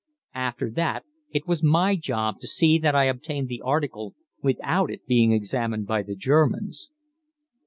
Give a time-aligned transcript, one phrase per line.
[0.33, 5.05] After that it was my job to see that I obtained the article without it
[5.05, 6.89] being examined by the Germans.